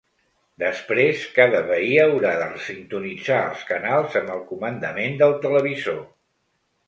[0.61, 6.01] Després, cada veí haurà de resintonitzar els canals amb el comandament del televisor.